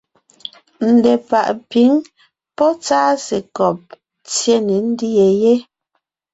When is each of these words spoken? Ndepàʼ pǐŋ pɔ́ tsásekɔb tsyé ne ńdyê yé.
Ndepàʼ 0.93 1.49
pǐŋ 1.69 1.91
pɔ́ 2.57 2.69
tsásekɔb 2.83 3.77
tsyé 4.27 4.55
ne 4.67 4.75
ńdyê 4.87 5.29
yé. 5.41 5.53